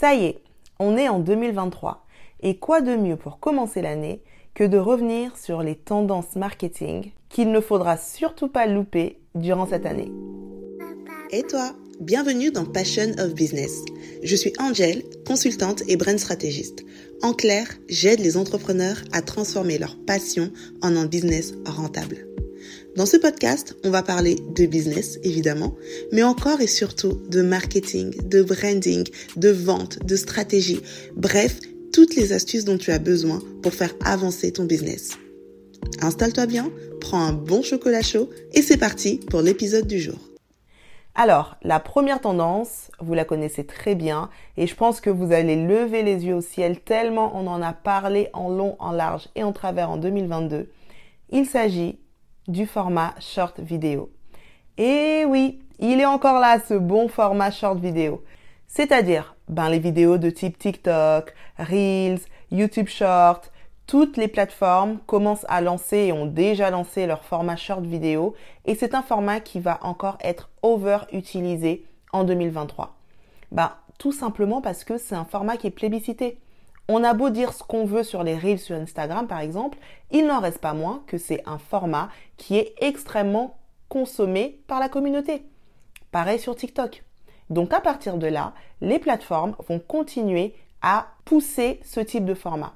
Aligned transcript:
Ça 0.00 0.14
y 0.14 0.24
est, 0.24 0.38
on 0.78 0.96
est 0.96 1.10
en 1.10 1.18
2023. 1.18 2.06
Et 2.40 2.56
quoi 2.56 2.80
de 2.80 2.96
mieux 2.96 3.16
pour 3.16 3.38
commencer 3.38 3.82
l'année 3.82 4.22
que 4.54 4.64
de 4.64 4.78
revenir 4.78 5.36
sur 5.36 5.62
les 5.62 5.74
tendances 5.74 6.36
marketing 6.36 7.10
qu'il 7.28 7.52
ne 7.52 7.60
faudra 7.60 7.98
surtout 7.98 8.48
pas 8.48 8.66
louper 8.66 9.18
durant 9.34 9.66
cette 9.66 9.84
année. 9.84 10.10
Et 11.32 11.42
toi, 11.42 11.74
bienvenue 12.00 12.50
dans 12.50 12.64
Passion 12.64 13.12
of 13.18 13.34
Business. 13.34 13.84
Je 14.22 14.36
suis 14.36 14.54
Angel, 14.58 15.02
consultante 15.26 15.82
et 15.86 15.98
brand 15.98 16.18
stratégiste. 16.18 16.82
En 17.20 17.34
clair, 17.34 17.66
j'aide 17.90 18.20
les 18.20 18.38
entrepreneurs 18.38 19.02
à 19.12 19.20
transformer 19.20 19.76
leur 19.76 19.98
passion 20.06 20.50
en 20.80 20.96
un 20.96 21.04
business 21.04 21.52
rentable. 21.66 22.29
Dans 22.96 23.06
ce 23.06 23.16
podcast, 23.16 23.76
on 23.84 23.90
va 23.90 24.02
parler 24.02 24.36
de 24.54 24.66
business, 24.66 25.18
évidemment, 25.22 25.74
mais 26.12 26.22
encore 26.22 26.60
et 26.60 26.66
surtout 26.66 27.20
de 27.28 27.42
marketing, 27.42 28.14
de 28.28 28.42
branding, 28.42 29.06
de 29.36 29.50
vente, 29.50 30.04
de 30.04 30.16
stratégie, 30.16 30.80
bref, 31.16 31.60
toutes 31.92 32.16
les 32.16 32.32
astuces 32.32 32.64
dont 32.64 32.78
tu 32.78 32.90
as 32.92 32.98
besoin 32.98 33.40
pour 33.62 33.74
faire 33.74 33.94
avancer 34.04 34.52
ton 34.52 34.64
business. 34.64 35.18
Installe-toi 36.02 36.46
bien, 36.46 36.70
prends 37.00 37.22
un 37.22 37.32
bon 37.32 37.62
chocolat 37.62 38.02
chaud 38.02 38.30
et 38.52 38.62
c'est 38.62 38.76
parti 38.76 39.20
pour 39.30 39.42
l'épisode 39.42 39.86
du 39.86 39.98
jour. 39.98 40.18
Alors, 41.14 41.56
la 41.62 41.80
première 41.80 42.20
tendance, 42.20 42.90
vous 43.00 43.14
la 43.14 43.24
connaissez 43.24 43.64
très 43.64 43.94
bien 43.94 44.30
et 44.56 44.66
je 44.66 44.74
pense 44.74 45.00
que 45.00 45.10
vous 45.10 45.32
allez 45.32 45.56
lever 45.56 46.02
les 46.02 46.24
yeux 46.24 46.36
au 46.36 46.40
ciel 46.40 46.80
tellement 46.80 47.32
on 47.34 47.46
en 47.46 47.60
a 47.62 47.72
parlé 47.72 48.28
en 48.32 48.48
long, 48.48 48.76
en 48.78 48.92
large 48.92 49.28
et 49.34 49.42
en 49.42 49.52
travers 49.52 49.90
en 49.90 49.96
2022. 49.96 50.68
Il 51.30 51.46
s'agit 51.46 51.98
du 52.48 52.66
format 52.66 53.14
short 53.20 53.60
vidéo. 53.60 54.10
Et 54.78 55.24
oui, 55.26 55.60
il 55.78 56.00
est 56.00 56.06
encore 56.06 56.40
là 56.40 56.58
ce 56.60 56.74
bon 56.74 57.08
format 57.08 57.50
short 57.50 57.78
vidéo. 57.78 58.24
C'est-à-dire, 58.66 59.34
ben, 59.48 59.68
les 59.68 59.78
vidéos 59.78 60.18
de 60.18 60.30
type 60.30 60.58
TikTok, 60.58 61.34
Reels, 61.58 62.20
YouTube 62.50 62.88
Short, 62.88 63.50
toutes 63.86 64.16
les 64.16 64.28
plateformes 64.28 64.98
commencent 65.06 65.46
à 65.48 65.60
lancer 65.60 65.96
et 65.96 66.12
ont 66.12 66.26
déjà 66.26 66.70
lancé 66.70 67.06
leur 67.06 67.24
format 67.24 67.56
short 67.56 67.82
vidéo 67.82 68.34
et 68.64 68.76
c'est 68.76 68.94
un 68.94 69.02
format 69.02 69.40
qui 69.40 69.58
va 69.58 69.80
encore 69.82 70.16
être 70.22 70.50
over 70.62 70.98
utilisé 71.12 71.84
en 72.12 72.22
2023. 72.22 72.96
Ben, 73.50 73.72
tout 73.98 74.12
simplement 74.12 74.60
parce 74.60 74.84
que 74.84 74.96
c'est 74.96 75.16
un 75.16 75.24
format 75.24 75.56
qui 75.56 75.66
est 75.66 75.72
plébiscité. 75.72 76.38
On 76.92 77.04
a 77.04 77.14
beau 77.14 77.30
dire 77.30 77.52
ce 77.52 77.62
qu'on 77.62 77.84
veut 77.84 78.02
sur 78.02 78.24
les 78.24 78.36
reels 78.36 78.58
sur 78.58 78.74
Instagram 78.74 79.28
par 79.28 79.38
exemple, 79.38 79.78
il 80.10 80.26
n'en 80.26 80.40
reste 80.40 80.58
pas 80.58 80.74
moins 80.74 81.04
que 81.06 81.18
c'est 81.18 81.40
un 81.46 81.58
format 81.58 82.08
qui 82.36 82.56
est 82.56 82.74
extrêmement 82.80 83.58
consommé 83.88 84.60
par 84.66 84.80
la 84.80 84.88
communauté. 84.88 85.44
Pareil 86.10 86.40
sur 86.40 86.56
TikTok. 86.56 87.04
Donc 87.48 87.72
à 87.72 87.80
partir 87.80 88.16
de 88.16 88.26
là, 88.26 88.54
les 88.80 88.98
plateformes 88.98 89.54
vont 89.68 89.78
continuer 89.78 90.52
à 90.82 91.06
pousser 91.24 91.78
ce 91.84 92.00
type 92.00 92.24
de 92.24 92.34
format. 92.34 92.74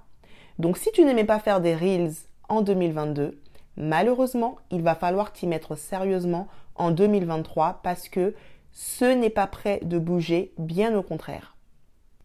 Donc 0.60 0.78
si 0.78 0.92
tu 0.92 1.04
n'aimais 1.04 1.24
pas 1.24 1.40
faire 1.40 1.60
des 1.60 1.74
reels 1.74 2.14
en 2.48 2.62
2022, 2.62 3.40
malheureusement, 3.76 4.58
il 4.70 4.82
va 4.82 4.94
falloir 4.94 5.32
t'y 5.32 5.48
mettre 5.48 5.74
sérieusement 5.74 6.46
en 6.76 6.92
2023 6.92 7.80
parce 7.82 8.08
que 8.08 8.36
ce 8.70 9.06
n'est 9.06 9.28
pas 9.28 9.48
prêt 9.48 9.80
de 9.82 9.98
bouger, 9.98 10.52
bien 10.56 10.96
au 10.96 11.02
contraire. 11.02 11.56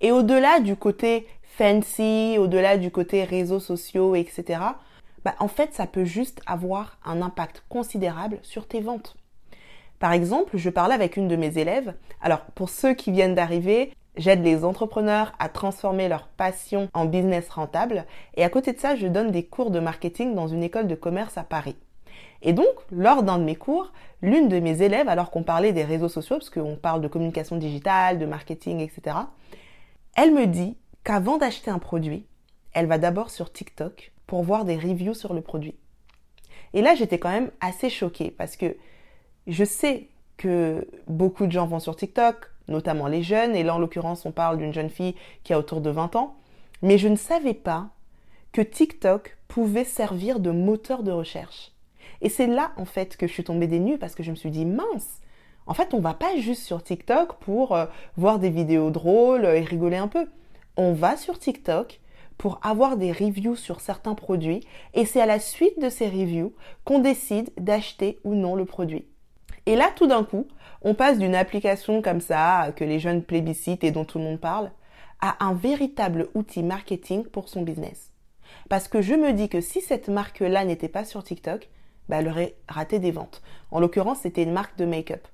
Et 0.01 0.11
au-delà 0.11 0.59
du 0.59 0.75
côté 0.75 1.27
fancy, 1.59 2.37
au-delà 2.39 2.77
du 2.77 2.89
côté 2.89 3.25
réseaux 3.25 3.59
sociaux, 3.59 4.15
etc., 4.15 4.61
bah, 5.25 5.35
en 5.39 5.49
fait, 5.49 5.73
ça 5.73 5.87
peut 5.87 6.05
juste 6.05 6.41
avoir 6.45 6.97
un 7.03 7.21
impact 7.21 7.63
considérable 7.67 8.39
sur 8.43 8.65
tes 8.65 8.79
ventes. 8.79 9.17
Par 9.99 10.13
exemple, 10.13 10.55
je 10.55 10.69
parlais 10.69 10.95
avec 10.95 11.17
une 11.17 11.27
de 11.27 11.35
mes 11.35 11.57
élèves. 11.57 11.93
Alors, 12.21 12.39
pour 12.55 12.69
ceux 12.69 12.93
qui 12.93 13.11
viennent 13.11 13.35
d'arriver, 13.35 13.91
j'aide 14.15 14.41
les 14.41 14.63
entrepreneurs 14.63 15.33
à 15.37 15.49
transformer 15.49 16.07
leur 16.07 16.29
passion 16.29 16.87
en 16.93 17.03
business 17.03 17.49
rentable. 17.49 18.05
Et 18.37 18.45
à 18.45 18.49
côté 18.49 18.71
de 18.71 18.79
ça, 18.79 18.95
je 18.95 19.07
donne 19.07 19.31
des 19.31 19.43
cours 19.43 19.71
de 19.71 19.81
marketing 19.81 20.35
dans 20.35 20.47
une 20.47 20.63
école 20.63 20.87
de 20.87 20.95
commerce 20.95 21.37
à 21.37 21.43
Paris. 21.43 21.75
Et 22.41 22.53
donc, 22.53 22.73
lors 22.89 23.21
d'un 23.21 23.37
de 23.37 23.43
mes 23.43 23.57
cours, 23.57 23.91
l'une 24.21 24.47
de 24.47 24.61
mes 24.61 24.81
élèves, 24.81 25.09
alors 25.09 25.29
qu'on 25.29 25.43
parlait 25.43 25.73
des 25.73 25.83
réseaux 25.83 26.07
sociaux, 26.07 26.37
parce 26.37 26.49
qu'on 26.49 26.77
parle 26.77 27.01
de 27.01 27.09
communication 27.09 27.57
digitale, 27.57 28.17
de 28.17 28.25
marketing, 28.25 28.79
etc., 28.79 29.17
elle 30.15 30.33
me 30.33 30.47
dit 30.47 30.77
qu'avant 31.09 31.39
d'acheter 31.39 31.71
un 31.71 31.79
produit, 31.79 32.27
elle 32.71 32.85
va 32.85 32.99
d'abord 32.99 33.31
sur 33.31 33.51
TikTok 33.51 34.11
pour 34.27 34.43
voir 34.43 34.63
des 34.63 34.77
reviews 34.77 35.15
sur 35.15 35.33
le 35.33 35.41
produit. 35.41 35.73
Et 36.75 36.83
là, 36.83 36.93
j'étais 36.93 37.17
quand 37.17 37.31
même 37.31 37.49
assez 37.61 37.89
choquée 37.89 38.29
parce 38.29 38.55
que 38.55 38.77
je 39.47 39.63
sais 39.63 40.09
que 40.37 40.87
beaucoup 41.07 41.47
de 41.47 41.51
gens 41.51 41.65
vont 41.65 41.79
sur 41.79 41.95
TikTok, 41.95 42.51
notamment 42.67 43.07
les 43.07 43.23
jeunes, 43.23 43.55
et 43.55 43.63
là 43.63 43.73
en 43.73 43.79
l'occurrence 43.79 44.27
on 44.27 44.31
parle 44.31 44.59
d'une 44.59 44.71
jeune 44.71 44.91
fille 44.91 45.15
qui 45.43 45.51
a 45.51 45.57
autour 45.57 45.81
de 45.81 45.89
20 45.89 46.15
ans, 46.15 46.35
mais 46.83 46.99
je 46.99 47.07
ne 47.07 47.15
savais 47.15 47.55
pas 47.55 47.89
que 48.51 48.61
TikTok 48.61 49.35
pouvait 49.47 49.85
servir 49.85 50.39
de 50.39 50.51
moteur 50.51 51.01
de 51.01 51.11
recherche. 51.11 51.71
Et 52.21 52.29
c'est 52.29 52.45
là 52.45 52.71
en 52.77 52.85
fait 52.85 53.17
que 53.17 53.25
je 53.25 53.33
suis 53.33 53.43
tombée 53.43 53.65
des 53.65 53.79
nues 53.79 53.97
parce 53.97 54.13
que 54.13 54.21
je 54.21 54.29
me 54.29 54.35
suis 54.35 54.51
dit 54.51 54.63
mince, 54.63 55.21
en 55.65 55.73
fait 55.73 55.95
on 55.95 56.01
va 56.01 56.13
pas 56.13 56.37
juste 56.37 56.61
sur 56.61 56.83
TikTok 56.83 57.39
pour 57.39 57.75
euh, 57.75 57.87
voir 58.15 58.37
des 58.37 58.51
vidéos 58.51 58.91
drôles 58.91 59.45
et 59.45 59.61
rigoler 59.61 59.97
un 59.97 60.07
peu 60.07 60.27
on 60.79 60.93
va 60.93 61.17
sur 61.17 61.37
TikTok 61.37 61.99
pour 62.37 62.61
avoir 62.63 62.95
des 62.95 63.11
reviews 63.11 63.57
sur 63.57 63.81
certains 63.81 64.15
produits 64.15 64.61
et 64.93 65.05
c'est 65.05 65.19
à 65.19 65.25
la 65.25 65.37
suite 65.37 65.77
de 65.81 65.89
ces 65.89 66.07
reviews 66.07 66.53
qu'on 66.85 66.99
décide 66.99 67.49
d'acheter 67.57 68.17
ou 68.23 68.33
non 68.33 68.55
le 68.55 68.63
produit. 68.63 69.05
Et 69.65 69.75
là, 69.75 69.91
tout 69.93 70.07
d'un 70.07 70.23
coup, 70.23 70.47
on 70.81 70.93
passe 70.93 71.19
d'une 71.19 71.35
application 71.35 72.01
comme 72.01 72.21
ça, 72.21 72.71
que 72.77 72.85
les 72.85 72.97
jeunes 72.97 73.23
plébiscitent 73.23 73.83
et 73.83 73.91
dont 73.91 74.05
tout 74.05 74.19
le 74.19 74.23
monde 74.23 74.39
parle, 74.39 74.71
à 75.19 75.45
un 75.45 75.53
véritable 75.53 76.29
outil 76.33 76.63
marketing 76.63 77.25
pour 77.25 77.49
son 77.49 77.61
business. 77.61 78.13
Parce 78.69 78.87
que 78.87 79.01
je 79.01 79.15
me 79.15 79.33
dis 79.33 79.49
que 79.49 79.59
si 79.59 79.81
cette 79.81 80.07
marque-là 80.07 80.63
n'était 80.63 80.87
pas 80.87 81.03
sur 81.03 81.25
TikTok, 81.25 81.67
bah, 82.07 82.19
elle 82.19 82.29
aurait 82.29 82.55
raté 82.69 82.99
des 82.99 83.11
ventes. 83.11 83.41
En 83.69 83.81
l'occurrence, 83.81 84.19
c'était 84.21 84.43
une 84.43 84.53
marque 84.53 84.77
de 84.77 84.85
make-up. 84.85 85.27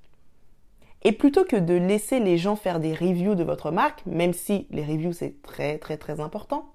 Et 1.06 1.12
plutôt 1.12 1.46
que 1.46 1.56
de 1.56 1.76
laisser 1.76 2.20
les 2.20 2.40
gens 2.40 2.56
faire 2.56 2.80
des 2.80 2.96
reviews 2.96 3.36
de 3.36 3.44
votre 3.44 3.70
marque, 3.70 4.04
même 4.08 4.34
si 4.34 4.66
les 4.72 4.84
reviews 4.84 5.14
c'est 5.14 5.40
très 5.44 5.78
très 5.78 5.98
très 5.98 6.20
important, 6.20 6.74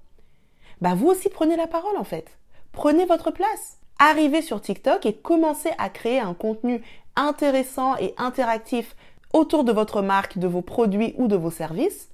bah 0.81 0.95
vous 0.95 1.09
aussi 1.09 1.29
prenez 1.29 1.57
la 1.57 1.67
parole 1.67 1.97
en 1.99 2.05
fait. 2.05 2.39
Prenez 2.71 3.07
votre 3.07 3.33
place. 3.33 3.81
Arrivez 3.99 4.41
sur 4.41 4.61
TikTok 4.61 5.05
et 5.05 5.15
commencez 5.15 5.71
à 5.79 5.89
créer 5.89 6.21
un 6.21 6.33
contenu 6.33 6.81
intéressant 7.17 7.97
et 7.97 8.15
interactif 8.19 8.95
autour 9.33 9.65
de 9.65 9.73
votre 9.73 10.01
marque, 10.01 10.39
de 10.39 10.47
vos 10.47 10.63
produits 10.63 11.13
ou 11.19 11.27
de 11.27 11.37
vos 11.37 11.51
services 11.51 12.09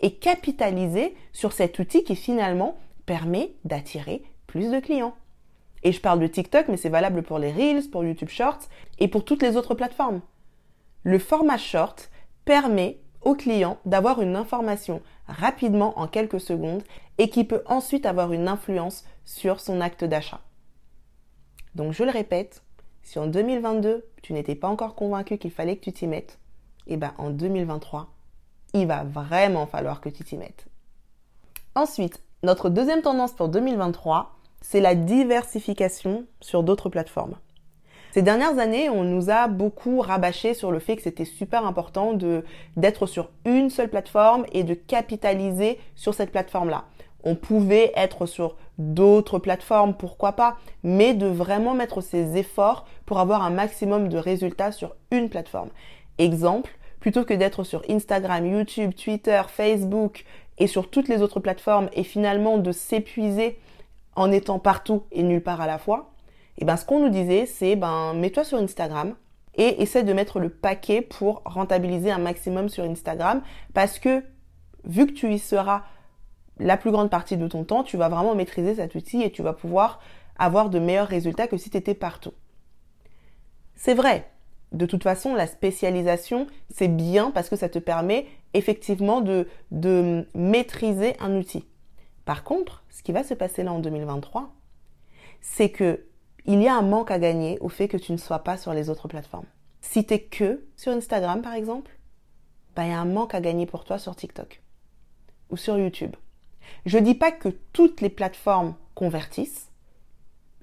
et 0.00 0.16
capitalisez 0.16 1.16
sur 1.32 1.54
cet 1.54 1.78
outil 1.78 2.04
qui 2.04 2.14
finalement 2.14 2.76
permet 3.06 3.54
d'attirer 3.64 4.22
plus 4.46 4.70
de 4.70 4.80
clients. 4.80 5.14
Et 5.82 5.92
je 5.92 6.00
parle 6.00 6.20
de 6.20 6.26
TikTok, 6.26 6.68
mais 6.68 6.76
c'est 6.76 6.90
valable 6.90 7.22
pour 7.22 7.38
les 7.38 7.52
Reels, 7.52 7.88
pour 7.90 8.04
YouTube 8.04 8.28
Shorts 8.28 8.68
et 8.98 9.08
pour 9.08 9.24
toutes 9.24 9.42
les 9.42 9.56
autres 9.56 9.74
plateformes. 9.74 10.20
Le 11.04 11.18
format 11.18 11.58
short 11.58 12.10
permet 12.44 12.98
au 13.20 13.34
client 13.34 13.78
d'avoir 13.84 14.20
une 14.20 14.36
information 14.36 15.02
rapidement 15.26 15.98
en 15.98 16.08
quelques 16.08 16.40
secondes 16.40 16.82
et 17.18 17.28
qui 17.28 17.44
peut 17.44 17.62
ensuite 17.66 18.06
avoir 18.06 18.32
une 18.32 18.48
influence 18.48 19.04
sur 19.24 19.60
son 19.60 19.80
acte 19.80 20.04
d'achat. 20.04 20.40
Donc 21.74 21.92
je 21.92 22.04
le 22.04 22.10
répète, 22.10 22.62
si 23.02 23.18
en 23.18 23.26
2022 23.26 24.04
tu 24.22 24.32
n'étais 24.32 24.54
pas 24.54 24.68
encore 24.68 24.94
convaincu 24.94 25.38
qu'il 25.38 25.50
fallait 25.50 25.76
que 25.76 25.84
tu 25.84 25.92
t'y 25.92 26.06
mettes, 26.06 26.38
eh 26.86 26.96
ben 26.96 27.12
en 27.18 27.30
2023, 27.30 28.08
il 28.74 28.86
va 28.86 29.04
vraiment 29.04 29.66
falloir 29.66 30.00
que 30.00 30.08
tu 30.08 30.24
t'y 30.24 30.36
mettes. 30.36 30.66
Ensuite, 31.74 32.22
notre 32.42 32.68
deuxième 32.68 33.02
tendance 33.02 33.32
pour 33.32 33.48
2023, 33.48 34.36
c'est 34.60 34.80
la 34.80 34.94
diversification 34.94 36.26
sur 36.40 36.62
d'autres 36.62 36.88
plateformes. 36.88 37.36
Ces 38.14 38.22
dernières 38.22 38.60
années, 38.60 38.88
on 38.88 39.02
nous 39.02 39.28
a 39.28 39.48
beaucoup 39.48 40.00
rabâché 40.00 40.54
sur 40.54 40.70
le 40.70 40.78
fait 40.78 40.94
que 40.94 41.02
c'était 41.02 41.24
super 41.24 41.66
important 41.66 42.16
d'être 42.76 43.06
sur 43.06 43.30
une 43.44 43.70
seule 43.70 43.90
plateforme 43.90 44.46
et 44.52 44.62
de 44.62 44.74
capitaliser 44.74 45.80
sur 45.96 46.14
cette 46.14 46.30
plateforme-là. 46.30 46.84
On 47.24 47.34
pouvait 47.34 47.90
être 47.96 48.26
sur 48.26 48.54
d'autres 48.78 49.40
plateformes, 49.40 49.94
pourquoi 49.94 50.30
pas, 50.30 50.58
mais 50.84 51.12
de 51.14 51.26
vraiment 51.26 51.74
mettre 51.74 52.02
ses 52.02 52.36
efforts 52.36 52.86
pour 53.04 53.18
avoir 53.18 53.42
un 53.42 53.50
maximum 53.50 54.08
de 54.08 54.16
résultats 54.16 54.70
sur 54.70 54.94
une 55.10 55.28
plateforme. 55.28 55.70
Exemple, 56.18 56.70
plutôt 57.00 57.24
que 57.24 57.34
d'être 57.34 57.64
sur 57.64 57.82
Instagram, 57.90 58.46
YouTube, 58.46 58.94
Twitter, 58.94 59.42
Facebook 59.48 60.24
et 60.58 60.68
sur 60.68 60.88
toutes 60.88 61.08
les 61.08 61.20
autres 61.20 61.40
plateformes 61.40 61.88
et 61.92 62.04
finalement 62.04 62.58
de 62.58 62.70
s'épuiser 62.70 63.58
en 64.14 64.30
étant 64.30 64.60
partout 64.60 65.02
et 65.10 65.24
nulle 65.24 65.42
part 65.42 65.60
à 65.60 65.66
la 65.66 65.78
fois, 65.78 66.13
et 66.58 66.64
ben 66.64 66.76
ce 66.76 66.84
qu'on 66.84 67.00
nous 67.00 67.10
disait, 67.10 67.46
c'est 67.46 67.76
ben 67.76 68.14
mets-toi 68.14 68.44
sur 68.44 68.58
Instagram 68.58 69.14
et 69.56 69.82
essaie 69.82 70.04
de 70.04 70.12
mettre 70.12 70.40
le 70.40 70.48
paquet 70.48 71.00
pour 71.00 71.42
rentabiliser 71.44 72.10
un 72.10 72.18
maximum 72.18 72.68
sur 72.68 72.84
Instagram 72.84 73.42
parce 73.72 73.98
que 73.98 74.22
vu 74.84 75.06
que 75.06 75.12
tu 75.12 75.32
y 75.32 75.38
seras 75.38 75.82
la 76.58 76.76
plus 76.76 76.90
grande 76.90 77.10
partie 77.10 77.36
de 77.36 77.48
ton 77.48 77.64
temps, 77.64 77.82
tu 77.82 77.96
vas 77.96 78.08
vraiment 78.08 78.34
maîtriser 78.34 78.76
cet 78.76 78.94
outil 78.94 79.22
et 79.22 79.30
tu 79.30 79.42
vas 79.42 79.52
pouvoir 79.52 80.00
avoir 80.36 80.70
de 80.70 80.78
meilleurs 80.78 81.08
résultats 81.08 81.46
que 81.46 81.56
si 81.56 81.70
tu 81.70 81.76
étais 81.76 81.94
partout. 81.94 82.32
C'est 83.74 83.94
vrai, 83.94 84.30
De 84.72 84.86
toute 84.86 85.04
façon, 85.04 85.34
la 85.34 85.46
spécialisation, 85.46 86.48
c'est 86.68 86.88
bien 86.88 87.30
parce 87.30 87.48
que 87.48 87.54
ça 87.54 87.68
te 87.68 87.78
permet 87.78 88.26
effectivement 88.54 89.20
de, 89.20 89.46
de 89.70 90.26
maîtriser 90.34 91.14
un 91.20 91.36
outil. 91.36 91.64
Par 92.24 92.42
contre, 92.42 92.82
ce 92.90 93.04
qui 93.04 93.12
va 93.12 93.22
se 93.22 93.34
passer 93.34 93.62
là 93.62 93.72
en 93.72 93.78
2023, 93.78 94.52
c'est 95.40 95.68
que 95.68 96.06
il 96.44 96.62
y 96.62 96.68
a 96.68 96.76
un 96.76 96.82
manque 96.82 97.10
à 97.10 97.18
gagner 97.18 97.58
au 97.60 97.68
fait 97.68 97.88
que 97.88 97.96
tu 97.96 98.12
ne 98.12 98.16
sois 98.16 98.40
pas 98.40 98.56
sur 98.56 98.74
les 98.74 98.90
autres 98.90 99.08
plateformes. 99.08 99.46
Si 99.80 100.04
tu 100.04 100.18
que 100.18 100.64
sur 100.76 100.92
Instagram, 100.92 101.42
par 101.42 101.54
exemple, 101.54 101.90
bah, 102.74 102.84
il 102.84 102.90
y 102.90 102.92
a 102.92 103.00
un 103.00 103.04
manque 103.04 103.34
à 103.34 103.40
gagner 103.40 103.66
pour 103.66 103.84
toi 103.84 103.98
sur 103.98 104.16
TikTok 104.16 104.62
ou 105.50 105.56
sur 105.56 105.78
YouTube. 105.78 106.16
Je 106.86 106.98
dis 106.98 107.14
pas 107.14 107.32
que 107.32 107.48
toutes 107.72 108.00
les 108.00 108.08
plateformes 108.08 108.74
convertissent. 108.94 109.70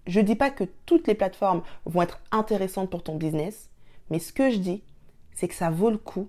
Je 0.07 0.19
dis 0.19 0.35
pas 0.35 0.49
que 0.49 0.63
toutes 0.85 1.07
les 1.07 1.15
plateformes 1.15 1.61
vont 1.85 2.01
être 2.01 2.19
intéressantes 2.31 2.89
pour 2.89 3.03
ton 3.03 3.15
business. 3.15 3.69
Mais 4.09 4.19
ce 4.19 4.33
que 4.33 4.49
je 4.49 4.57
dis, 4.57 4.83
c'est 5.33 5.47
que 5.47 5.55
ça 5.55 5.69
vaut 5.69 5.91
le 5.91 5.97
coup 5.97 6.27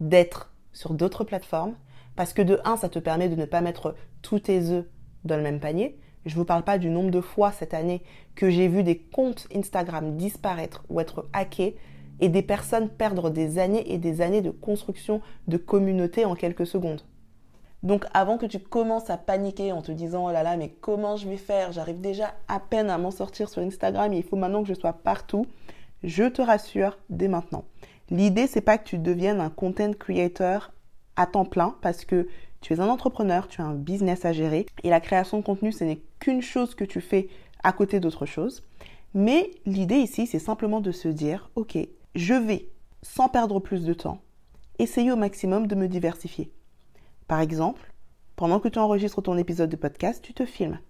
d'être 0.00 0.52
sur 0.72 0.92
d'autres 0.92 1.24
plateformes 1.24 1.74
parce 2.16 2.32
que 2.32 2.42
de 2.42 2.60
un, 2.64 2.76
ça 2.76 2.88
te 2.88 2.98
permet 2.98 3.28
de 3.28 3.36
ne 3.36 3.44
pas 3.44 3.60
mettre 3.60 3.94
tous 4.22 4.40
tes 4.40 4.70
œufs 4.70 4.84
dans 5.24 5.36
le 5.36 5.42
même 5.42 5.60
panier. 5.60 5.98
Je 6.26 6.34
ne 6.34 6.40
vous 6.40 6.44
parle 6.44 6.64
pas 6.64 6.76
du 6.76 6.90
nombre 6.90 7.10
de 7.12 7.20
fois 7.20 7.52
cette 7.52 7.72
année 7.72 8.02
que 8.34 8.50
j'ai 8.50 8.66
vu 8.66 8.82
des 8.82 8.98
comptes 8.98 9.46
Instagram 9.54 10.16
disparaître 10.16 10.84
ou 10.90 11.00
être 11.00 11.28
hackés 11.32 11.76
et 12.18 12.28
des 12.28 12.42
personnes 12.42 12.88
perdre 12.88 13.30
des 13.30 13.60
années 13.60 13.92
et 13.92 13.98
des 13.98 14.20
années 14.20 14.42
de 14.42 14.50
construction 14.50 15.20
de 15.46 15.56
communauté 15.56 16.24
en 16.24 16.34
quelques 16.34 16.66
secondes. 16.66 17.02
Donc 17.84 18.06
avant 18.12 18.38
que 18.38 18.46
tu 18.46 18.58
commences 18.58 19.08
à 19.08 19.18
paniquer 19.18 19.70
en 19.70 19.82
te 19.82 19.92
disant 19.92 20.26
oh 20.26 20.32
là 20.32 20.42
là 20.42 20.56
mais 20.56 20.70
comment 20.80 21.16
je 21.16 21.28
vais 21.28 21.36
faire? 21.36 21.70
J'arrive 21.70 22.00
déjà 22.00 22.34
à 22.48 22.58
peine 22.58 22.90
à 22.90 22.98
m'en 22.98 23.12
sortir 23.12 23.48
sur 23.48 23.62
Instagram, 23.62 24.12
il 24.12 24.24
faut 24.24 24.36
maintenant 24.36 24.62
que 24.62 24.68
je 24.68 24.74
sois 24.74 24.94
partout. 24.94 25.46
Je 26.02 26.24
te 26.24 26.42
rassure 26.42 26.98
dès 27.08 27.28
maintenant. 27.28 27.64
L'idée 28.10 28.48
c'est 28.48 28.60
pas 28.60 28.78
que 28.78 28.88
tu 28.88 28.98
deviennes 28.98 29.40
un 29.40 29.50
content 29.50 29.92
creator 29.92 30.72
à 31.14 31.26
temps 31.26 31.44
plein 31.44 31.76
parce 31.82 32.04
que 32.04 32.26
tu 32.66 32.72
es 32.72 32.80
un 32.80 32.88
entrepreneur, 32.88 33.46
tu 33.46 33.60
as 33.60 33.64
un 33.64 33.76
business 33.76 34.24
à 34.24 34.32
gérer 34.32 34.66
et 34.82 34.90
la 34.90 34.98
création 34.98 35.38
de 35.38 35.44
contenu 35.44 35.70
ce 35.70 35.84
n'est 35.84 36.00
qu'une 36.18 36.42
chose 36.42 36.74
que 36.74 36.82
tu 36.82 37.00
fais 37.00 37.28
à 37.62 37.72
côté 37.72 38.00
d'autre 38.00 38.26
chose. 38.26 38.64
Mais 39.14 39.52
l'idée 39.66 39.98
ici 39.98 40.26
c'est 40.26 40.40
simplement 40.40 40.80
de 40.80 40.90
se 40.90 41.06
dire 41.06 41.48
OK, 41.54 41.78
je 42.16 42.34
vais 42.34 42.66
sans 43.02 43.28
perdre 43.28 43.60
plus 43.60 43.84
de 43.84 43.94
temps 43.94 44.20
essayer 44.80 45.12
au 45.12 45.16
maximum 45.16 45.68
de 45.68 45.76
me 45.76 45.86
diversifier. 45.86 46.50
Par 47.28 47.40
exemple, 47.40 47.92
pendant 48.34 48.58
que 48.58 48.66
tu 48.66 48.80
enregistres 48.80 49.22
ton 49.22 49.38
épisode 49.38 49.70
de 49.70 49.76
podcast, 49.76 50.20
tu 50.20 50.34
te 50.34 50.44
filmes. 50.44 50.80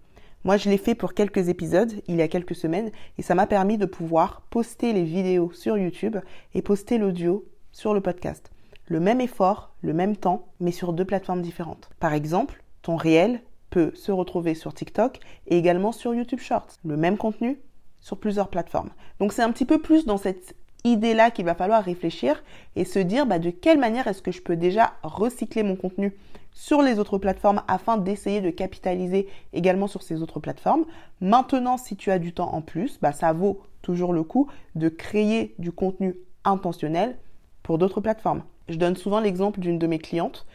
Moi, 0.45 0.57
je 0.57 0.71
l'ai 0.71 0.79
fait 0.79 0.95
pour 0.95 1.13
quelques 1.13 1.47
épisodes, 1.47 1.93
il 2.07 2.15
y 2.15 2.23
a 2.23 2.27
quelques 2.27 2.55
semaines, 2.55 2.89
et 3.19 3.21
ça 3.21 3.35
m'a 3.35 3.45
permis 3.45 3.77
de 3.77 3.85
pouvoir 3.85 4.41
poster 4.49 4.93
les 4.93 5.03
vidéos 5.03 5.51
sur 5.53 5.77
YouTube 5.77 6.17
et 6.55 6.63
poster 6.63 6.97
l'audio 6.97 7.45
sur 7.71 7.93
le 7.93 8.01
podcast. 8.01 8.49
Le 8.87 8.99
même 8.99 9.21
effort, 9.21 9.73
le 9.81 9.93
même 9.93 10.15
temps, 10.15 10.47
mais 10.59 10.71
sur 10.71 10.93
deux 10.93 11.05
plateformes 11.05 11.41
différentes. 11.41 11.89
Par 11.99 12.13
exemple, 12.13 12.63
ton 12.81 12.95
réel 12.95 13.41
peut 13.69 13.91
se 13.95 14.11
retrouver 14.11 14.55
sur 14.55 14.73
TikTok 14.73 15.19
et 15.47 15.57
également 15.57 15.91
sur 15.91 16.15
YouTube 16.15 16.39
Shorts. 16.39 16.77
Le 16.85 16.95
même 16.95 17.17
contenu 17.17 17.59
sur 17.99 18.17
plusieurs 18.17 18.47
plateformes. 18.47 18.91
Donc 19.19 19.33
c'est 19.33 19.41
un 19.41 19.51
petit 19.51 19.65
peu 19.65 19.81
plus 19.81 20.05
dans 20.05 20.17
cette 20.17 20.55
idée-là 20.85 21.31
qu'il 21.31 21.43
va 21.43 21.55
falloir 21.55 21.83
réfléchir 21.83 22.41
et 22.77 22.85
se 22.85 22.99
dire 22.99 23.25
bah, 23.25 23.39
de 23.39 23.49
quelle 23.49 23.77
manière 23.77 24.07
est-ce 24.07 24.21
que 24.21 24.31
je 24.31 24.41
peux 24.41 24.55
déjà 24.55 24.93
recycler 25.03 25.63
mon 25.63 25.75
contenu 25.75 26.13
sur 26.53 26.81
les 26.81 26.97
autres 26.97 27.17
plateformes 27.17 27.61
afin 27.67 27.97
d'essayer 27.97 28.41
de 28.41 28.49
capitaliser 28.49 29.27
également 29.53 29.87
sur 29.87 30.01
ces 30.01 30.21
autres 30.21 30.39
plateformes. 30.39 30.85
Maintenant, 31.21 31.77
si 31.77 31.95
tu 31.95 32.09
as 32.09 32.19
du 32.19 32.33
temps 32.33 32.53
en 32.53 32.61
plus, 32.61 32.99
bah, 32.99 33.11
ça 33.11 33.33
vaut 33.33 33.61
toujours 33.81 34.13
le 34.13 34.23
coup 34.23 34.47
de 34.75 34.89
créer 34.89 35.53
du 35.59 35.71
contenu 35.71 36.15
intentionnel 36.45 37.17
pour 37.61 37.77
d'autres 37.77 38.01
plateformes. 38.01 38.43
Je 38.69 38.75
donne 38.75 38.95
souvent 38.95 39.19
l'exemple 39.19 39.59
d'une 39.59 39.79
de 39.79 39.87
mes 39.87 39.99
clientes 39.99 40.45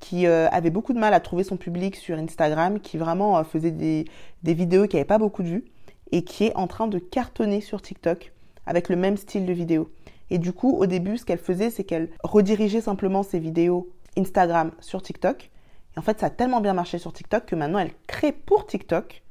qui 0.00 0.26
euh, 0.26 0.48
avait 0.50 0.70
beaucoup 0.70 0.92
de 0.92 0.98
mal 0.98 1.14
à 1.14 1.20
trouver 1.20 1.44
son 1.44 1.56
public 1.56 1.94
sur 1.94 2.18
Instagram, 2.18 2.80
qui 2.80 2.96
vraiment 2.96 3.38
euh, 3.38 3.44
faisait 3.44 3.70
des, 3.70 4.06
vidéos 4.42 4.86
qui 4.86 4.96
n'avaient 4.96 5.04
pas 5.04 5.18
beaucoup 5.18 5.42
de 5.42 5.48
vues 5.48 5.64
et 6.10 6.24
qui 6.24 6.46
est 6.46 6.56
en 6.56 6.66
train 6.66 6.88
de 6.88 6.98
cartonner 6.98 7.60
sur 7.60 7.80
TikTok 7.82 8.32
avec 8.66 8.88
le 8.88 8.96
même 8.96 9.16
style 9.16 9.46
de 9.46 9.52
vidéo. 9.52 9.92
Et 10.30 10.38
du 10.38 10.52
coup, 10.52 10.76
au 10.76 10.86
début, 10.86 11.18
ce 11.18 11.24
qu'elle 11.24 11.38
faisait, 11.38 11.70
c'est 11.70 11.84
qu'elle 11.84 12.08
redirigeait 12.24 12.80
simplement 12.80 13.22
ses 13.22 13.38
vidéos 13.38 13.90
Instagram 14.16 14.72
sur 14.80 15.02
TikTok. 15.02 15.50
Et 15.94 15.98
en 15.98 16.02
fait, 16.02 16.20
ça 16.20 16.26
a 16.26 16.30
tellement 16.30 16.60
bien 16.60 16.72
marché 16.72 16.98
sur 16.98 17.12
TikTok 17.12 17.46
que 17.46 17.56
maintenant, 17.56 17.78
elle 17.78 17.92
crée 18.06 18.32
pour 18.32 18.66
TikTok. 18.66 19.22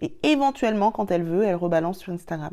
Et 0.00 0.16
éventuellement, 0.22 0.90
quand 0.90 1.10
elle 1.10 1.22
veut, 1.22 1.44
elle 1.44 1.56
rebalance 1.56 1.98
sur 1.98 2.12
Instagram. 2.12 2.52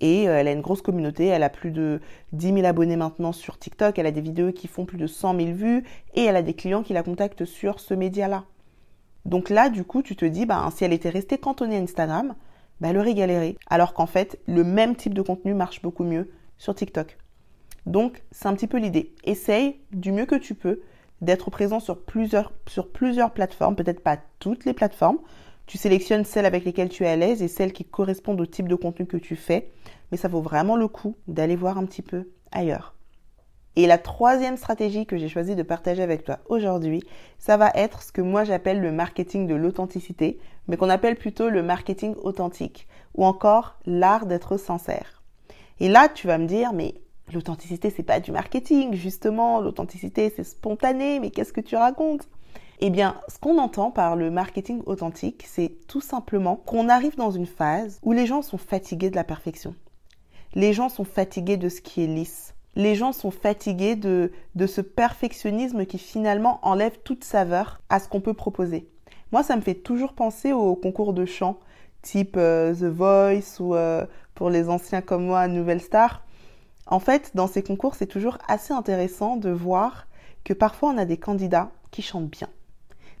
Et 0.00 0.28
euh, 0.28 0.38
elle 0.38 0.48
a 0.48 0.52
une 0.52 0.60
grosse 0.60 0.82
communauté, 0.82 1.26
elle 1.26 1.42
a 1.42 1.50
plus 1.50 1.70
de 1.70 2.00
10 2.32 2.54
000 2.54 2.64
abonnés 2.64 2.96
maintenant 2.96 3.32
sur 3.32 3.58
TikTok, 3.58 3.98
elle 3.98 4.06
a 4.06 4.10
des 4.10 4.20
vidéos 4.20 4.52
qui 4.52 4.66
font 4.68 4.86
plus 4.86 4.98
de 4.98 5.06
100 5.06 5.36
000 5.36 5.52
vues, 5.52 5.84
et 6.14 6.24
elle 6.24 6.36
a 6.36 6.42
des 6.42 6.54
clients 6.54 6.82
qui 6.82 6.92
la 6.92 7.02
contactent 7.02 7.44
sur 7.44 7.80
ce 7.80 7.94
média-là. 7.94 8.44
Donc 9.26 9.50
là, 9.50 9.68
du 9.68 9.84
coup, 9.84 10.02
tu 10.02 10.16
te 10.16 10.24
dis, 10.24 10.46
bah, 10.46 10.66
si 10.74 10.84
elle 10.84 10.92
était 10.92 11.10
restée 11.10 11.38
cantonnée 11.38 11.76
à 11.76 11.80
Instagram, 11.80 12.34
bah, 12.80 12.88
elle 12.88 12.98
aurait 12.98 13.14
galéré. 13.14 13.56
Alors 13.68 13.94
qu'en 13.94 14.06
fait, 14.06 14.40
le 14.46 14.64
même 14.64 14.96
type 14.96 15.14
de 15.14 15.22
contenu 15.22 15.54
marche 15.54 15.82
beaucoup 15.82 16.04
mieux 16.04 16.30
sur 16.56 16.74
TikTok. 16.74 17.18
Donc, 17.86 18.22
c'est 18.30 18.46
un 18.46 18.54
petit 18.54 18.66
peu 18.66 18.78
l'idée. 18.78 19.14
Essaye 19.24 19.80
du 19.92 20.12
mieux 20.12 20.26
que 20.26 20.34
tu 20.34 20.54
peux 20.54 20.80
d'être 21.20 21.50
présent 21.50 21.80
sur 21.80 22.02
plusieurs, 22.02 22.52
sur 22.66 22.90
plusieurs 22.90 23.32
plateformes, 23.32 23.76
peut-être 23.76 24.02
pas 24.02 24.18
toutes 24.38 24.64
les 24.64 24.72
plateformes. 24.72 25.18
Tu 25.70 25.78
sélectionnes 25.78 26.24
celles 26.24 26.46
avec 26.46 26.64
lesquelles 26.64 26.88
tu 26.88 27.04
es 27.04 27.08
à 27.08 27.14
l'aise 27.14 27.42
et 27.42 27.46
celles 27.46 27.72
qui 27.72 27.84
correspondent 27.84 28.40
au 28.40 28.46
type 28.46 28.66
de 28.66 28.74
contenu 28.74 29.06
que 29.06 29.16
tu 29.16 29.36
fais. 29.36 29.70
Mais 30.10 30.18
ça 30.18 30.26
vaut 30.26 30.40
vraiment 30.40 30.74
le 30.74 30.88
coup 30.88 31.14
d'aller 31.28 31.54
voir 31.54 31.78
un 31.78 31.84
petit 31.84 32.02
peu 32.02 32.28
ailleurs. 32.50 32.96
Et 33.76 33.86
la 33.86 33.96
troisième 33.96 34.56
stratégie 34.56 35.06
que 35.06 35.16
j'ai 35.16 35.28
choisi 35.28 35.54
de 35.54 35.62
partager 35.62 36.02
avec 36.02 36.24
toi 36.24 36.40
aujourd'hui, 36.48 37.04
ça 37.38 37.56
va 37.56 37.70
être 37.76 38.02
ce 38.02 38.10
que 38.10 38.20
moi 38.20 38.42
j'appelle 38.42 38.80
le 38.80 38.90
marketing 38.90 39.46
de 39.46 39.54
l'authenticité, 39.54 40.40
mais 40.66 40.76
qu'on 40.76 40.90
appelle 40.90 41.14
plutôt 41.14 41.48
le 41.48 41.62
marketing 41.62 42.16
authentique, 42.20 42.88
ou 43.14 43.24
encore 43.24 43.78
l'art 43.86 44.26
d'être 44.26 44.56
sincère. 44.56 45.22
Et 45.78 45.88
là, 45.88 46.08
tu 46.08 46.26
vas 46.26 46.38
me 46.38 46.48
dire, 46.48 46.72
mais 46.72 46.94
l'authenticité, 47.32 47.90
c'est 47.90 48.02
pas 48.02 48.18
du 48.18 48.32
marketing, 48.32 48.94
justement, 48.94 49.60
l'authenticité, 49.60 50.32
c'est 50.34 50.42
spontané, 50.42 51.20
mais 51.20 51.30
qu'est-ce 51.30 51.52
que 51.52 51.60
tu 51.60 51.76
racontes? 51.76 52.28
Eh 52.80 52.90
bien, 52.90 53.20
ce 53.28 53.38
qu'on 53.38 53.58
entend 53.58 53.90
par 53.90 54.16
le 54.16 54.30
marketing 54.30 54.82
authentique, 54.86 55.44
c'est 55.46 55.72
tout 55.86 56.00
simplement 56.00 56.56
qu'on 56.56 56.88
arrive 56.88 57.16
dans 57.16 57.30
une 57.30 57.46
phase 57.46 57.98
où 58.02 58.12
les 58.12 58.26
gens 58.26 58.42
sont 58.42 58.58
fatigués 58.58 59.10
de 59.10 59.16
la 59.16 59.24
perfection. 59.24 59.74
Les 60.54 60.72
gens 60.72 60.88
sont 60.88 61.04
fatigués 61.04 61.56
de 61.56 61.68
ce 61.68 61.80
qui 61.80 62.02
est 62.02 62.06
lisse 62.06 62.54
les 62.76 62.94
gens 62.94 63.12
sont 63.12 63.30
fatigués 63.30 63.96
de, 63.96 64.30
ce 64.66 64.80
perfectionnisme 64.80 65.86
qui 65.86 65.98
finalement 65.98 66.60
enlève 66.62 66.98
toute 67.04 67.24
saveur 67.24 67.80
à 67.88 67.98
ce 67.98 68.08
qu'on 68.08 68.20
peut 68.20 68.34
proposer. 68.34 68.88
Moi, 69.32 69.42
ça 69.42 69.56
me 69.56 69.60
fait 69.60 69.74
toujours 69.74 70.12
penser 70.12 70.52
aux 70.52 70.74
concours 70.74 71.12
de 71.12 71.24
chant, 71.24 71.58
type 72.02 72.36
euh, 72.36 72.74
The 72.74 72.84
Voice 72.84 73.60
ou 73.60 73.74
euh, 73.74 74.06
pour 74.34 74.50
les 74.50 74.68
anciens 74.68 75.02
comme 75.02 75.26
moi, 75.26 75.46
Nouvelle 75.48 75.80
Star. 75.80 76.24
En 76.86 77.00
fait, 77.00 77.32
dans 77.34 77.46
ces 77.46 77.62
concours, 77.62 77.94
c'est 77.94 78.06
toujours 78.06 78.38
assez 78.48 78.72
intéressant 78.72 79.36
de 79.36 79.50
voir 79.50 80.06
que 80.44 80.52
parfois 80.52 80.90
on 80.90 80.98
a 80.98 81.04
des 81.04 81.18
candidats 81.18 81.70
qui 81.90 82.02
chantent 82.02 82.30
bien 82.30 82.48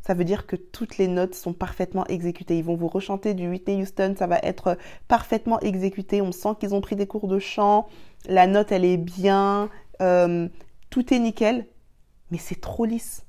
ça 0.00 0.14
veut 0.14 0.24
dire 0.24 0.46
que 0.46 0.56
toutes 0.56 0.98
les 0.98 1.08
notes 1.08 1.34
sont 1.34 1.52
parfaitement 1.52 2.06
exécutées. 2.06 2.58
Ils 2.58 2.64
vont 2.64 2.76
vous 2.76 2.88
rechanter 2.88 3.34
du 3.34 3.48
Whitney 3.48 3.82
Houston, 3.82 4.14
ça 4.18 4.26
va 4.26 4.38
être 4.42 4.78
parfaitement 5.08 5.60
exécuté. 5.60 6.22
On 6.22 6.32
sent 6.32 6.50
qu'ils 6.58 6.74
ont 6.74 6.80
pris 6.80 6.96
des 6.96 7.06
cours 7.06 7.28
de 7.28 7.38
chant, 7.38 7.88
la 8.26 8.46
note 8.46 8.72
elle 8.72 8.84
est 8.84 8.96
bien, 8.96 9.68
euh, 10.00 10.48
tout 10.88 11.12
est 11.12 11.18
nickel, 11.18 11.66
mais 12.30 12.38
c'est 12.38 12.60
trop 12.60 12.84
lisse. 12.84 13.24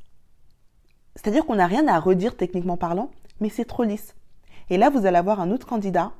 C'est-à-dire 1.16 1.46
qu'on 1.46 1.56
n'a 1.56 1.68
rien 1.68 1.88
à 1.88 2.00
redire 2.00 2.38
techniquement 2.38 2.78
parlant, 2.78 3.12
mais 3.40 3.50
c'est 3.50 3.66
trop 3.66 3.84
lisse. 3.84 4.16
Et 4.70 4.78
là, 4.78 4.90
vous 4.90 5.06
allez 5.06 5.18
avoir 5.18 5.42
un 5.42 5.52
autre 5.52 5.68
candidat, 5.68 6.14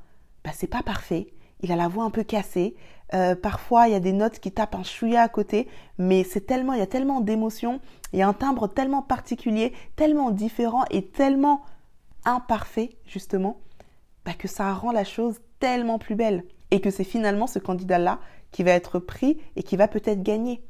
bah, 0.44 0.52
c'est 0.54 0.68
pas 0.68 0.84
parfait, 0.84 1.28
il 1.62 1.72
a 1.72 1.76
la 1.76 1.88
voix 1.88 2.04
un 2.04 2.10
peu 2.10 2.24
cassée, 2.24 2.76
euh, 3.14 3.36
parfois, 3.36 3.88
il 3.88 3.92
y 3.92 3.96
a 3.96 4.00
des 4.00 4.14
notes 4.14 4.40
qui 4.40 4.52
tapent 4.52 4.76
un 4.76 4.84
chouïa 4.84 5.22
à 5.22 5.30
côté, 5.30 5.68
mais 5.98 6.24
c'est 6.24 6.46
tellement, 6.46 6.74
il 6.74 6.80
y 6.80 6.84
a 6.84 6.88
tellement 6.88 7.20
d'émotions, 7.20 7.82
il 8.14 8.20
y 8.20 8.22
a 8.22 8.28
un 8.28 8.34
timbre 8.34 8.68
tellement 8.68 9.02
particulier, 9.02 9.74
tellement 9.96 10.32
différent 10.32 10.86
et 10.92 11.06
tellement 11.06 11.62
imparfait, 12.26 12.92
justement, 13.06 13.60
bah, 14.26 14.34
que 14.34 14.48
ça 14.48 14.74
rend 14.74 14.92
la 14.92 15.04
chose 15.04 15.40
tellement 15.60 16.00
plus 16.00 16.16
belle. 16.16 16.44
Et 16.72 16.80
que 16.80 16.90
c'est 16.90 17.04
finalement 17.04 17.48
ce 17.48 17.60
candidat-là 17.60 18.20
qui 18.52 18.64
va 18.64 18.72
être 18.72 19.00
pris 19.00 19.38
et 19.56 19.64
qui 19.64 19.76
va 19.76 19.90
peut-être 19.90 20.24
gagner. 20.24 20.64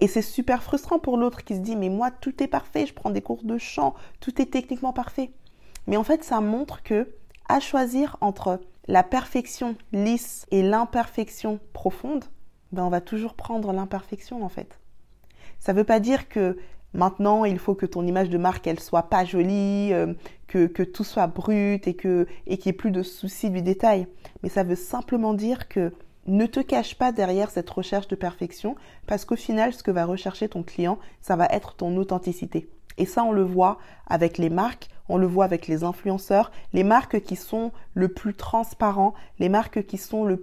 Et 0.00 0.06
c'est 0.06 0.22
super 0.22 0.62
frustrant 0.62 0.98
pour 0.98 1.16
l'autre 1.16 1.44
qui 1.44 1.54
se 1.54 1.60
dit, 1.60 1.76
mais 1.76 1.90
moi, 1.90 2.10
tout 2.10 2.42
est 2.42 2.46
parfait, 2.48 2.86
je 2.86 2.94
prends 2.94 3.10
des 3.10 3.20
cours 3.20 3.42
de 3.42 3.58
chant, 3.58 3.94
tout 4.20 4.40
est 4.40 4.46
techniquement 4.46 4.92
parfait. 4.92 5.32
Mais 5.86 5.96
en 5.96 6.04
fait, 6.04 6.24
ça 6.24 6.40
montre 6.40 6.82
que, 6.82 7.08
à 7.48 7.60
choisir 7.60 8.16
entre 8.20 8.60
la 8.88 9.02
perfection 9.02 9.76
lisse 9.92 10.46
et 10.50 10.62
l'imperfection 10.62 11.60
profonde, 11.72 12.24
ben 12.72 12.84
on 12.84 12.90
va 12.90 13.00
toujours 13.00 13.34
prendre 13.34 13.72
l'imperfection 13.72 14.42
en 14.42 14.48
fait. 14.48 14.80
Ça 15.58 15.72
ne 15.72 15.78
veut 15.78 15.84
pas 15.84 16.00
dire 16.00 16.28
que 16.28 16.58
maintenant 16.94 17.44
il 17.44 17.58
faut 17.58 17.74
que 17.74 17.86
ton 17.86 18.06
image 18.06 18.30
de 18.30 18.38
marque 18.38 18.66
elle 18.66 18.80
soit 18.80 19.04
pas 19.04 19.24
jolie, 19.24 19.92
euh, 19.92 20.14
que, 20.46 20.66
que, 20.66 20.82
tout 20.82 21.04
soit 21.04 21.26
brut 21.26 21.86
et 21.86 21.94
que 21.94 22.26
et 22.46 22.56
qu'il 22.56 22.70
n'y 22.70 22.74
ait 22.74 22.78
plus 22.78 22.90
de 22.90 23.02
soucis 23.02 23.50
du 23.50 23.62
détail. 23.62 24.06
Mais 24.42 24.48
ça 24.48 24.64
veut 24.64 24.76
simplement 24.76 25.34
dire 25.34 25.68
que 25.68 25.92
ne 26.26 26.46
te 26.46 26.60
cache 26.60 26.94
pas 26.94 27.12
derrière 27.12 27.50
cette 27.50 27.70
recherche 27.70 28.08
de 28.08 28.16
perfection 28.16 28.76
parce 29.06 29.24
qu'au 29.24 29.36
final, 29.36 29.72
ce 29.72 29.82
que 29.82 29.90
va 29.90 30.04
rechercher 30.04 30.48
ton 30.48 30.62
client, 30.62 30.98
ça 31.20 31.36
va 31.36 31.46
être 31.46 31.74
ton 31.74 31.96
authenticité. 31.96 32.68
Et 32.98 33.06
ça, 33.06 33.24
on 33.24 33.32
le 33.32 33.42
voit 33.42 33.78
avec 34.06 34.38
les 34.38 34.50
marques, 34.50 34.88
on 35.08 35.16
le 35.16 35.26
voit 35.26 35.44
avec 35.44 35.66
les 35.66 35.84
influenceurs, 35.84 36.50
les 36.72 36.84
marques 36.84 37.20
qui 37.20 37.36
sont 37.36 37.72
le 37.94 38.08
plus 38.08 38.34
transparents, 38.34 39.14
les 39.38 39.48
marques 39.48 39.84
qui 39.86 39.98
sont 39.98 40.26
les 40.26 40.36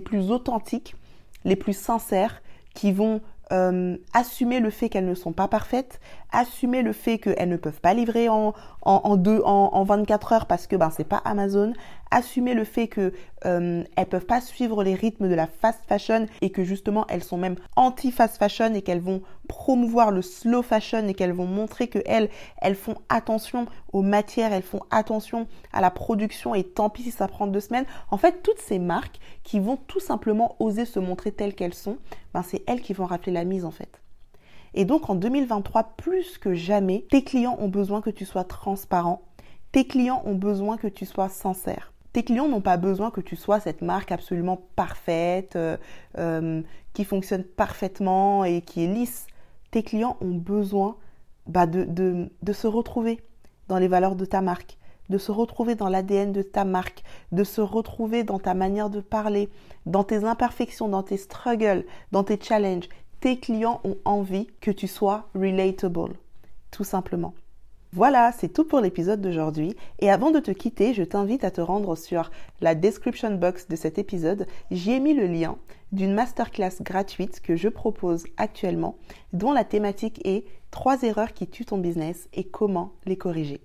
plus 0.00 0.30
authentiques, 0.30 0.96
les 1.44 1.56
plus 1.56 1.76
sincères, 1.76 2.42
qui 2.74 2.92
vont 2.92 3.20
euh, 3.52 3.98
assumer 4.14 4.60
le 4.60 4.70
fait 4.70 4.88
qu'elles 4.88 5.04
ne 5.04 5.14
sont 5.14 5.32
pas 5.32 5.46
parfaites, 5.46 6.00
assumer 6.30 6.80
le 6.80 6.92
fait 6.92 7.18
qu'elles 7.18 7.50
ne 7.50 7.56
peuvent 7.56 7.80
pas 7.80 7.92
livrer 7.92 8.28
en, 8.30 8.54
en 8.82 9.84
24 9.84 10.32
heures 10.32 10.46
parce 10.46 10.66
que 10.66 10.74
ben 10.74 10.90
c'est 10.90 11.04
pas 11.04 11.20
Amazon, 11.24 11.74
assumer 12.12 12.54
le 12.54 12.64
fait 12.64 12.86
que 12.86 13.12
euh, 13.46 13.82
elles 13.96 14.06
peuvent 14.06 14.26
pas 14.26 14.40
suivre 14.40 14.84
les 14.84 14.94
rythmes 14.94 15.28
de 15.28 15.34
la 15.34 15.46
fast 15.46 15.80
fashion 15.88 16.26
et 16.42 16.50
que 16.50 16.62
justement 16.62 17.06
elles 17.08 17.24
sont 17.24 17.38
même 17.38 17.56
anti 17.74 18.12
fast 18.12 18.36
fashion 18.36 18.72
et 18.74 18.82
qu'elles 18.82 19.00
vont 19.00 19.22
promouvoir 19.48 20.10
le 20.12 20.22
slow 20.22 20.62
fashion 20.62 21.08
et 21.08 21.14
qu'elles 21.14 21.32
vont 21.32 21.46
montrer 21.46 21.88
que 21.88 21.98
elles 22.06 22.28
elles 22.60 22.76
font 22.76 22.96
attention 23.08 23.66
aux 23.92 24.02
matières, 24.02 24.52
elles 24.52 24.62
font 24.62 24.82
attention 24.90 25.48
à 25.72 25.80
la 25.80 25.90
production 25.90 26.54
et 26.54 26.64
tant 26.64 26.90
pis 26.90 27.02
si 27.02 27.10
ça 27.10 27.26
prend 27.26 27.46
deux 27.46 27.60
semaines. 27.60 27.86
En 28.10 28.18
fait, 28.18 28.42
toutes 28.42 28.60
ces 28.60 28.78
marques 28.78 29.18
qui 29.42 29.58
vont 29.58 29.76
tout 29.76 30.00
simplement 30.00 30.56
oser 30.60 30.84
se 30.84 31.00
montrer 31.00 31.32
telles 31.32 31.54
qu'elles 31.54 31.74
sont, 31.74 31.96
ben 32.34 32.42
c'est 32.42 32.62
elles 32.66 32.82
qui 32.82 32.92
vont 32.92 33.06
rappeler 33.06 33.32
la 33.32 33.44
mise 33.44 33.64
en 33.64 33.70
fait. 33.70 34.00
Et 34.74 34.84
donc 34.84 35.10
en 35.10 35.14
2023, 35.14 35.94
plus 35.96 36.38
que 36.38 36.54
jamais, 36.54 37.06
tes 37.10 37.24
clients 37.24 37.56
ont 37.58 37.68
besoin 37.68 38.00
que 38.00 38.10
tu 38.10 38.24
sois 38.24 38.44
transparent. 38.44 39.22
Tes 39.72 39.86
clients 39.86 40.22
ont 40.26 40.34
besoin 40.34 40.76
que 40.76 40.86
tu 40.86 41.06
sois 41.06 41.28
sincère. 41.28 41.92
Tes 42.12 42.22
clients 42.22 42.48
n'ont 42.48 42.60
pas 42.60 42.76
besoin 42.76 43.10
que 43.10 43.20
tu 43.20 43.36
sois 43.36 43.60
cette 43.60 43.82
marque 43.82 44.12
absolument 44.12 44.60
parfaite, 44.76 45.56
euh, 45.56 45.76
euh, 46.18 46.62
qui 46.92 47.04
fonctionne 47.04 47.44
parfaitement 47.44 48.44
et 48.44 48.60
qui 48.60 48.84
est 48.84 48.86
lisse. 48.86 49.26
Tes 49.70 49.82
clients 49.82 50.16
ont 50.20 50.34
besoin 50.34 50.96
bah, 51.46 51.66
de, 51.66 52.28
se 52.52 52.66
retrouver 52.66 53.20
dans 53.68 53.78
les 53.78 53.88
valeurs 53.88 54.14
de 54.14 54.26
ta 54.26 54.42
marque, 54.42 54.76
de 55.08 55.16
se 55.16 55.32
retrouver 55.32 55.74
dans 55.74 55.88
l'ADN 55.88 56.32
de 56.32 56.42
ta 56.42 56.64
marque, 56.64 57.02
de 57.32 57.44
se 57.44 57.62
retrouver 57.62 58.24
dans 58.24 58.38
ta 58.38 58.52
manière 58.52 58.90
de 58.90 59.00
parler, 59.00 59.48
dans 59.86 60.04
tes 60.04 60.24
imperfections, 60.24 60.88
dans 60.88 61.02
tes 61.02 61.16
struggles, 61.16 61.86
dans 62.12 62.24
tes 62.24 62.38
challenges 62.40 62.88
tes 63.22 63.38
clients 63.38 63.80
ont 63.84 63.96
envie 64.04 64.48
que 64.60 64.72
tu 64.72 64.88
sois 64.88 65.28
relatable, 65.36 66.16
tout 66.72 66.82
simplement. 66.82 67.34
Voilà, 67.94 68.32
c'est 68.32 68.48
tout 68.48 68.64
pour 68.64 68.80
l'épisode 68.80 69.20
d'aujourd'hui. 69.20 69.76
Et 69.98 70.10
avant 70.10 70.30
de 70.30 70.38
te 70.38 70.50
quitter, 70.50 70.94
je 70.94 71.02
t'invite 71.02 71.44
à 71.44 71.50
te 71.50 71.60
rendre 71.60 71.94
sur 71.94 72.30
la 72.62 72.74
description 72.74 73.34
box 73.34 73.68
de 73.68 73.76
cet 73.76 73.98
épisode. 73.98 74.46
J'y 74.70 74.92
ai 74.92 75.00
mis 75.00 75.12
le 75.12 75.26
lien 75.26 75.58
d'une 75.92 76.14
masterclass 76.14 76.80
gratuite 76.80 77.42
que 77.42 77.54
je 77.54 77.68
propose 77.68 78.24
actuellement, 78.38 78.96
dont 79.34 79.52
la 79.52 79.64
thématique 79.64 80.26
est 80.26 80.46
trois 80.70 81.02
erreurs 81.02 81.34
qui 81.34 81.46
tuent 81.46 81.66
ton 81.66 81.76
business 81.76 82.30
et 82.32 82.44
comment 82.44 82.94
les 83.04 83.18
corriger. 83.18 83.60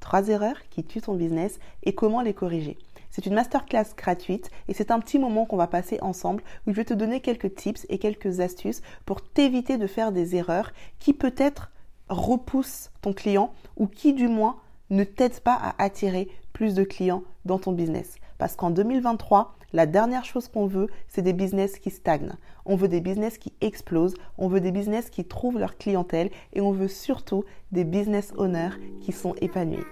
Trois 0.00 0.26
erreurs 0.26 0.68
qui 0.70 0.82
tuent 0.82 1.02
ton 1.02 1.14
business 1.14 1.60
et 1.84 1.94
comment 1.94 2.20
les 2.20 2.34
corriger. 2.34 2.78
C'est 3.10 3.26
une 3.26 3.34
masterclass 3.34 3.94
gratuite 3.96 4.50
et 4.66 4.74
c'est 4.74 4.90
un 4.90 4.98
petit 4.98 5.20
moment 5.20 5.46
qu'on 5.46 5.56
va 5.56 5.68
passer 5.68 6.00
ensemble 6.02 6.42
où 6.66 6.72
je 6.72 6.76
vais 6.76 6.84
te 6.84 6.94
donner 6.94 7.20
quelques 7.20 7.54
tips 7.54 7.86
et 7.90 7.98
quelques 7.98 8.40
astuces 8.40 8.82
pour 9.06 9.22
t'éviter 9.22 9.78
de 9.78 9.86
faire 9.86 10.10
des 10.10 10.34
erreurs 10.34 10.72
qui 10.98 11.12
peut-être 11.12 11.70
repoussent 12.08 12.90
ton 13.02 13.12
client 13.12 13.52
ou 13.76 13.86
qui 13.86 14.12
du 14.12 14.28
moins 14.28 14.56
ne 14.90 15.04
t'aident 15.04 15.40
pas 15.40 15.54
à 15.54 15.82
attirer 15.82 16.28
plus 16.52 16.74
de 16.74 16.84
clients 16.84 17.22
dans 17.44 17.58
ton 17.58 17.72
business. 17.72 18.16
Parce 18.38 18.56
qu'en 18.56 18.70
2023, 18.70 19.54
la 19.72 19.86
dernière 19.86 20.24
chose 20.24 20.48
qu'on 20.48 20.66
veut, 20.66 20.88
c'est 21.08 21.22
des 21.22 21.32
business 21.32 21.78
qui 21.78 21.90
stagnent. 21.90 22.32
On 22.64 22.76
veut 22.76 22.88
des 22.88 23.00
business 23.00 23.36
qui 23.36 23.52
explosent, 23.60 24.14
on 24.38 24.48
veut 24.48 24.60
des 24.60 24.72
business 24.72 25.10
qui 25.10 25.24
trouvent 25.24 25.58
leur 25.58 25.76
clientèle 25.76 26.30
et 26.54 26.60
on 26.60 26.72
veut 26.72 26.88
surtout 26.88 27.44
des 27.72 27.84
business 27.84 28.32
owners 28.38 28.76
qui 29.00 29.12
sont 29.12 29.34
épanouis. 29.40 29.84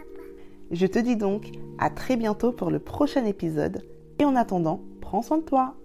Je 0.70 0.86
te 0.86 0.98
dis 0.98 1.16
donc 1.16 1.52
à 1.78 1.90
très 1.90 2.16
bientôt 2.16 2.52
pour 2.52 2.70
le 2.70 2.78
prochain 2.78 3.24
épisode 3.24 3.84
et 4.18 4.24
en 4.24 4.34
attendant, 4.34 4.80
prends 5.00 5.22
soin 5.22 5.38
de 5.38 5.42
toi. 5.42 5.76